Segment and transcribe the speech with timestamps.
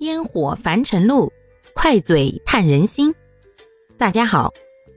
[0.00, 1.32] 烟火凡尘路，
[1.72, 3.14] 快嘴探人心。
[3.96, 4.52] 大家好，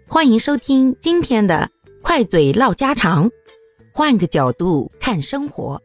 [0.08, 1.70] 欢迎收听今天的
[2.02, 3.30] 快嘴唠家常，
[3.94, 5.82] 换个角度看生活。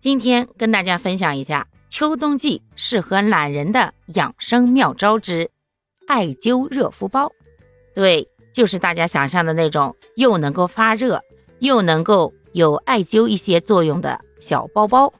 [0.00, 5.48] 今天跟大家分享一下秋冬季适合懒人的养生妙招之
[6.08, 7.30] 艾灸热敷包。
[7.94, 11.22] 对，就是大家想象的那种，又能够发热，
[11.60, 15.12] 又能够有艾灸一些作用的小包包。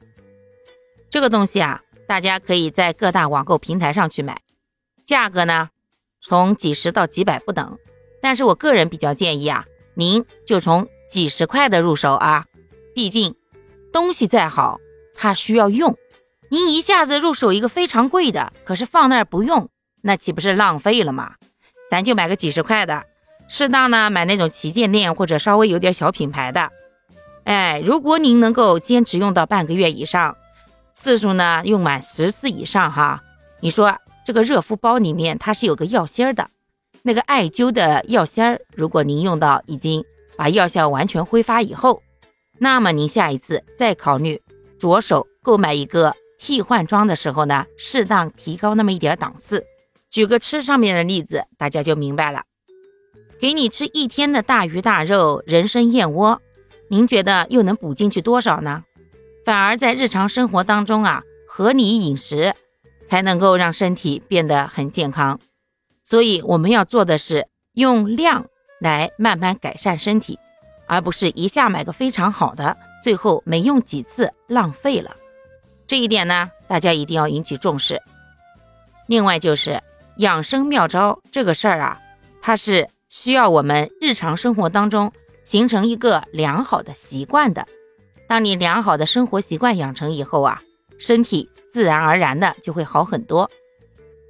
[1.09, 1.81] 这个东西啊。
[2.13, 4.39] 大家可以在各大网购平台上去买，
[5.03, 5.69] 价格呢
[6.21, 7.79] 从几十到几百不等。
[8.21, 9.65] 但是我个人比较建议啊，
[9.95, 12.45] 您就从几十块的入手啊，
[12.93, 13.33] 毕竟
[13.91, 14.79] 东西再好，
[15.15, 15.97] 它需要用。
[16.51, 19.67] 您一下子入手一个非常贵的，可是放那儿不用，
[20.03, 21.33] 那岂不是浪费了吗？
[21.89, 23.01] 咱就买个几十块的，
[23.47, 26.69] 适当呢买那种旗舰店或者稍微有点小品牌的。
[27.45, 30.37] 哎，如果您能够坚持用到半个月以上。
[30.93, 33.21] 次数呢，用满十次以上哈。
[33.59, 36.49] 你说这个热敷包里面它是有个药芯儿的，
[37.01, 40.03] 那个艾灸的药芯儿，如果您用到已经
[40.37, 42.01] 把药效完全挥发以后，
[42.59, 44.41] 那么您下一次再考虑
[44.79, 49.65] 着手购买一个替换装的时候呢，适当提高那么一点档次。
[50.09, 52.43] 举个吃上面的例子，大家就明白了。
[53.39, 56.41] 给你吃一天的大鱼大肉、人参燕窝，
[56.89, 58.83] 您觉得又能补进去多少呢？
[59.45, 62.53] 反而在日常生活当中啊，合理饮食
[63.07, 65.39] 才能够让身体变得很健康。
[66.03, 68.45] 所以我们要做的是用量
[68.79, 70.39] 来慢慢改善身体，
[70.87, 75.15] 而不是一下买个非常好的，最后没用几次浪费了。
[75.85, 78.01] 这一点呢，大家一定要引起重视。
[79.07, 79.81] 另外就是
[80.17, 81.99] 养生妙招这个事儿啊，
[82.41, 85.11] 它是需要我们日常生活当中
[85.43, 87.67] 形成一个良好的习惯的。
[88.33, 90.59] 当你良好的生活习惯养成以后啊，
[90.97, 93.47] 身体自然而然的就会好很多。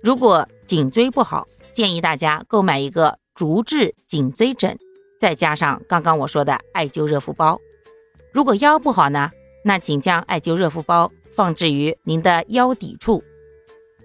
[0.01, 4.77] 如果颈椎不好，建议大家购买一个竹制颈椎枕，
[5.17, 7.57] 再加上刚刚我说的艾灸热敷包。
[8.33, 9.31] 如果腰不好呢，
[9.63, 13.23] 那请将艾灸热敷包放置于您的腰底处。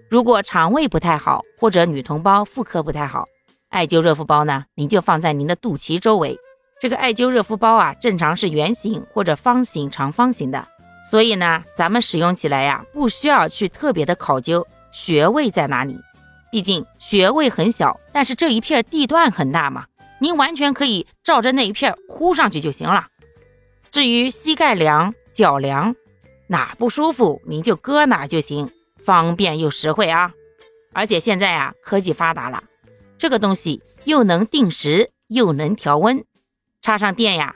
[0.07, 3.25] 如果肠胃不太好，或者女同胞妇科不太好，
[3.67, 6.39] 艾灸热敷包呢，您就放在您的肚脐周围。
[6.79, 10.65] 这个艾灸热敷包啊，正常是圆形或者方形、长方形的，
[11.11, 15.99] 所以呢，咱们使用起来呀，不需要去特别的考究穴位在哪里，
[16.49, 19.85] 毕竟穴位很小，但是这一片地段很大嘛，
[20.21, 23.07] 您完全可以照着那一片呼上去就行了。
[23.91, 25.93] 至于膝盖凉、脚凉，
[26.47, 28.71] 哪不舒服您就搁哪就行，
[29.03, 30.31] 方便又实惠啊。
[30.93, 32.63] 而且现在啊，科技发达了，
[33.17, 36.23] 这个东西又能定时，又能调温。
[36.81, 37.55] 插上电呀，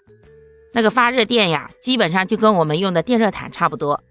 [0.74, 4.04] 那个发热垫呀，基本上就跟我们用的电热毯差不多，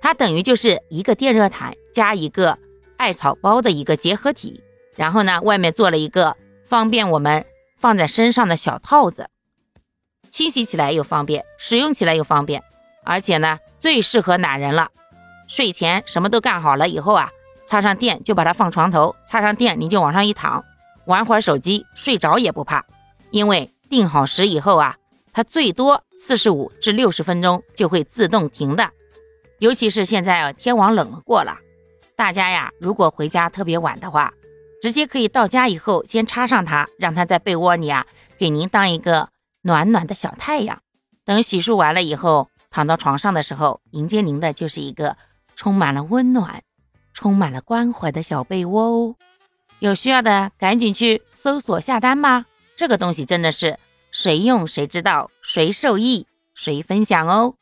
[0.00, 2.56] 它等于就是一个电热毯加一个
[2.96, 4.62] 艾草包的一个结合体。
[4.96, 7.44] 然后呢，外面做了一个方便我们
[7.78, 9.28] 放在身上的小套子，
[10.30, 12.62] 清洗起来又方便，使用起来又方便，
[13.04, 14.88] 而且呢，最适合懒人了。
[15.48, 17.30] 睡前什么都干好了以后啊，
[17.66, 20.62] 插上电就把它放床头，插上电你就往上一躺，
[21.06, 22.84] 玩会儿手机，睡着也不怕，
[23.32, 23.68] 因为。
[23.90, 24.96] 定好时以后啊，
[25.32, 28.88] 它最多四十五至六十分钟就会自动停的。
[29.58, 31.58] 尤其是现在啊，天王冷了过了，
[32.16, 34.32] 大家呀，如果回家特别晚的话，
[34.80, 38.06] 直接可以到家以后先插上它，让它在被窝里啊，
[38.38, 39.28] 给您当一个
[39.62, 40.80] 暖暖的小太阳。
[41.24, 45.16] 等洗漱完了以后，躺到床上的时候，迎接您的就是一个
[45.56, 46.62] 充满了温暖、
[47.12, 49.16] 充满了关怀的小被窝哦。
[49.80, 52.46] 有需要的赶紧去搜索下单吧。
[52.80, 53.78] 这个东西真的是
[54.10, 57.54] 谁用谁知道，谁受益谁分享哦。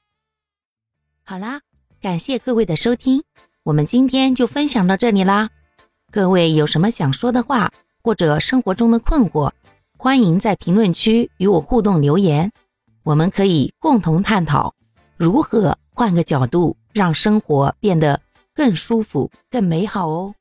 [1.24, 1.60] 好啦，
[2.00, 3.24] 感谢各位的收听，
[3.64, 5.50] 我们今天就分享到这里啦。
[6.12, 7.68] 各位有什么想说的话，
[8.00, 9.50] 或者生活中的困惑，
[9.96, 12.52] 欢迎在评论区与我互动留言，
[13.02, 14.72] 我们可以共同探讨
[15.16, 18.20] 如何换个角度让生活变得
[18.54, 20.32] 更舒服、更美好哦。